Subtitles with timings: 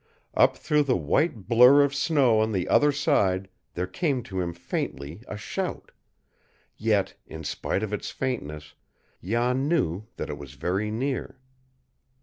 [0.33, 4.51] Up through the white blur of snow on the other side there came to him
[4.51, 5.91] faintly a shout;
[6.75, 8.73] yet, in spite of its faintness,
[9.23, 11.37] Jan knew that it was very near.